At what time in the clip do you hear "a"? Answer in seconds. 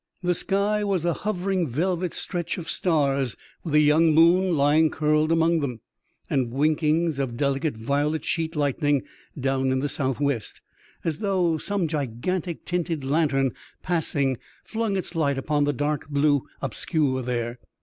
1.05-1.13, 3.75-3.79